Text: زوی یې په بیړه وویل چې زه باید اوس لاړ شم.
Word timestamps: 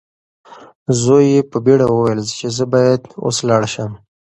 زوی 1.01 1.25
یې 1.33 1.41
په 1.51 1.57
بیړه 1.65 1.85
وویل 1.89 2.21
چې 2.37 2.47
زه 2.57 2.63
باید 2.73 3.01
اوس 3.25 3.37
لاړ 3.49 3.63
شم. 3.73 3.91